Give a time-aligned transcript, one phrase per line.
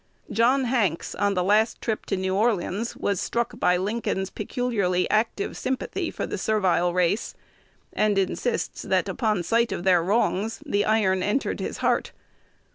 [0.31, 5.55] John Hanks, on the last trip to New Orleans, was struck by Lincoln's peculiarly active
[5.55, 7.35] sympathy for the servile race,
[7.93, 12.13] and insists, that, upon sight of their wrongs, "the iron entered his heart."